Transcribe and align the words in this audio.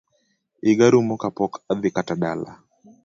Yiga 0.65 0.87
rumo 0.91 1.15
ka 1.21 1.29
pok 1.37 1.53
adhi 1.71 1.89
kata 1.95 2.13
dala 2.21 2.51